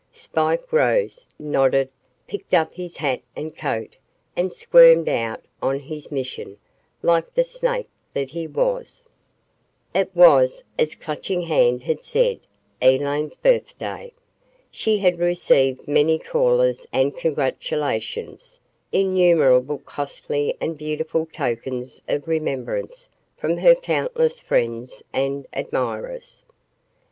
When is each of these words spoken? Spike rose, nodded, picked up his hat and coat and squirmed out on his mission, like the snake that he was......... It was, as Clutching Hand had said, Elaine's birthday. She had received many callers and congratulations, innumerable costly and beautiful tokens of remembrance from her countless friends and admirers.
Spike 0.11 0.73
rose, 0.73 1.27
nodded, 1.37 1.87
picked 2.25 2.55
up 2.55 2.73
his 2.73 2.97
hat 2.97 3.21
and 3.35 3.55
coat 3.55 3.95
and 4.35 4.51
squirmed 4.51 5.07
out 5.07 5.43
on 5.61 5.77
his 5.77 6.09
mission, 6.11 6.57
like 7.03 7.31
the 7.35 7.43
snake 7.43 7.87
that 8.15 8.31
he 8.31 8.47
was......... 8.47 9.03
It 9.93 10.09
was, 10.15 10.63
as 10.79 10.95
Clutching 10.95 11.43
Hand 11.43 11.83
had 11.83 12.03
said, 12.03 12.39
Elaine's 12.81 13.37
birthday. 13.37 14.11
She 14.71 14.97
had 14.97 15.19
received 15.19 15.87
many 15.87 16.17
callers 16.17 16.87
and 16.91 17.15
congratulations, 17.15 18.59
innumerable 18.91 19.77
costly 19.85 20.57
and 20.59 20.79
beautiful 20.79 21.27
tokens 21.31 22.01
of 22.07 22.27
remembrance 22.27 23.07
from 23.37 23.57
her 23.57 23.75
countless 23.75 24.39
friends 24.39 25.03
and 25.13 25.45
admirers. 25.53 26.43